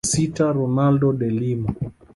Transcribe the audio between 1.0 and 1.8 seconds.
de Lima